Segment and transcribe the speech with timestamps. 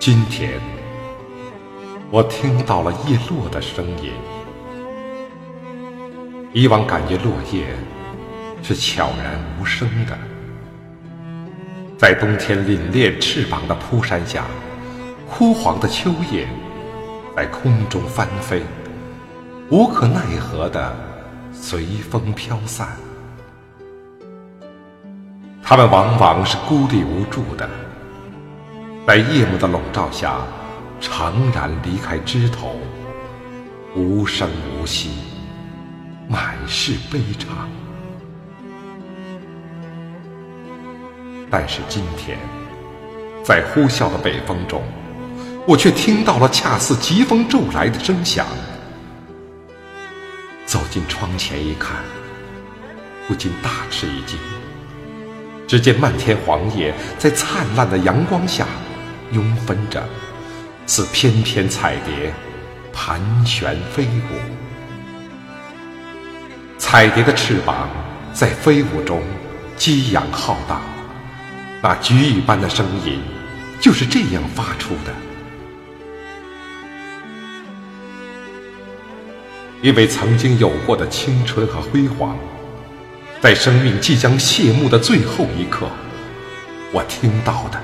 [0.00, 0.58] 今天，
[2.10, 4.10] 我听到了叶落的声音。
[6.54, 7.66] 以往感觉落叶
[8.62, 10.16] 是悄然无声的，
[11.98, 14.46] 在冬天凛冽翅膀的铺山下，
[15.28, 16.48] 枯黄的秋叶
[17.36, 18.62] 在空中翻飞，
[19.70, 20.96] 无可奈何的
[21.52, 22.96] 随风飘散。
[25.62, 27.68] 它们往往是孤立无助的。
[29.10, 30.38] 在夜幕的笼罩下，
[31.00, 32.76] 怅然离开枝头，
[33.96, 35.10] 无声无息，
[36.28, 37.46] 满是悲怆。
[41.50, 42.38] 但是今天，
[43.42, 44.80] 在呼啸的北风中，
[45.66, 48.46] 我却听到了恰似疾风骤来的声响。
[50.64, 51.96] 走进窗前一看，
[53.26, 54.38] 不禁大吃一惊。
[55.66, 58.68] 只见漫天黄叶在灿烂的阳光下。
[59.32, 60.02] 拥分着，
[60.86, 62.32] 似翩翩彩蝶
[62.92, 64.36] 盘旋飞舞。
[66.78, 67.88] 彩蝶的翅膀
[68.32, 69.22] 在飞舞中
[69.76, 70.80] 激扬浩荡，
[71.82, 73.20] 那菊一般的声音
[73.80, 75.12] 就是这样发出的。
[79.82, 82.36] 因为曾经有过的青春和辉煌，
[83.40, 85.88] 在生命即将谢幕的最后一刻，
[86.92, 87.80] 我听到的。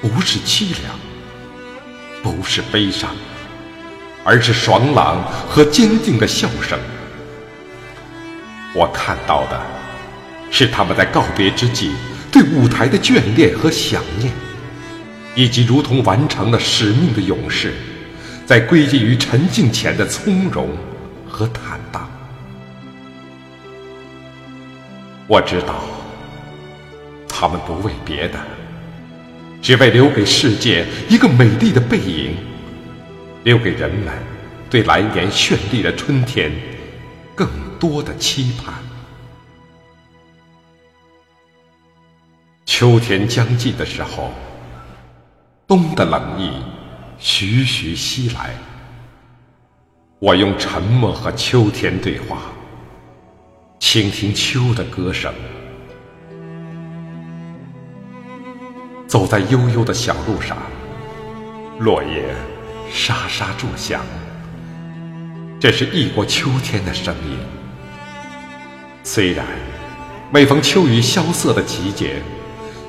[0.00, 0.98] 不是凄凉，
[2.22, 3.10] 不是悲伤，
[4.24, 6.78] 而是爽朗和坚定的笑声。
[8.74, 9.60] 我看到的，
[10.50, 11.92] 是他们在告别之际
[12.30, 14.32] 对舞台的眷恋和想念，
[15.34, 17.72] 以及如同完成了使命的勇士，
[18.44, 20.68] 在归结于沉静前的从容
[21.28, 22.08] 和坦荡。
[25.26, 25.82] 我知道，
[27.26, 28.38] 他们不为别的。
[29.60, 32.36] 只为留给世界一个美丽的背影，
[33.44, 34.14] 留给人们
[34.70, 36.52] 对来年绚丽的春天
[37.34, 37.48] 更
[37.80, 38.74] 多的期盼。
[42.64, 44.30] 秋天将近的时候，
[45.66, 46.50] 冬的冷意
[47.18, 48.54] 徐徐袭来。
[50.18, 52.42] 我用沉默和秋天对话，
[53.78, 55.32] 倾听秋的歌声。
[59.06, 60.58] 走在悠悠的小路上，
[61.78, 62.34] 落叶
[62.92, 64.04] 沙沙作响，
[65.60, 67.38] 这是异国秋天的声音。
[69.04, 69.46] 虽然
[70.32, 72.20] 每逢秋雨萧瑟的季节，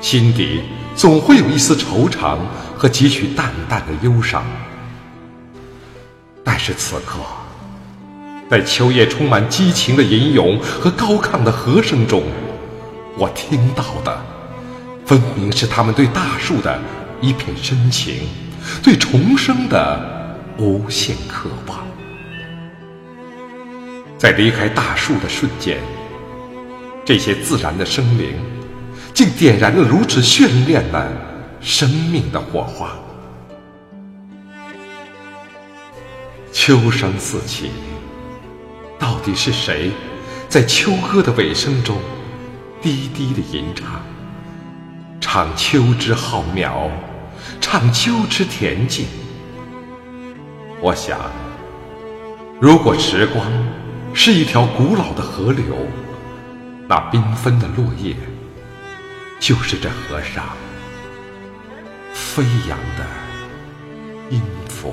[0.00, 0.62] 心底
[0.96, 2.38] 总会有一丝惆怅
[2.76, 4.44] 和几许淡淡的忧伤，
[6.42, 7.20] 但是此刻，
[8.50, 12.24] 在秋叶充满激情的吟咏和高亢的和声中，
[13.16, 14.39] 我听到的。
[15.10, 16.80] 分明是他们对大树的
[17.20, 18.28] 一片深情，
[18.80, 21.84] 对重生的无限渴望。
[24.16, 25.78] 在离开大树的瞬间，
[27.04, 28.36] 这些自然的生灵，
[29.12, 31.12] 竟点燃了如此绚烂的
[31.60, 32.92] 生命的火花。
[36.52, 37.72] 秋声四起，
[38.96, 39.90] 到底是谁，
[40.48, 41.98] 在秋歌的尾声中，
[42.80, 44.00] 低低的吟唱？
[45.32, 46.90] 唱秋之浩渺，
[47.60, 49.06] 唱秋之恬静。
[50.80, 51.20] 我想，
[52.60, 53.46] 如果时光
[54.12, 55.76] 是一条古老的河流，
[56.88, 58.16] 那缤纷的落叶，
[59.38, 60.44] 就是这河上
[62.12, 63.06] 飞扬的
[64.30, 64.92] 音符。